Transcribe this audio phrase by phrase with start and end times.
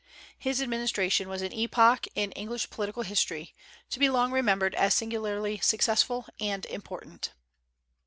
[0.35, 3.53] His administration was an epoch in English political history,
[3.91, 7.33] to be long remembered as singularly successful and important.